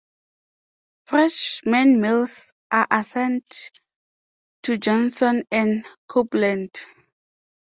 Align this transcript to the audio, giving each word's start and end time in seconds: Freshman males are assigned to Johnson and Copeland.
Freshman 1.05 2.01
males 2.01 2.51
are 2.71 2.87
assigned 2.89 3.43
to 4.63 4.75
Johnson 4.75 5.43
and 5.51 5.85
Copeland. 6.07 6.71